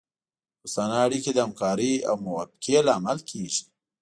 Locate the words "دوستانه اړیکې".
0.61-1.31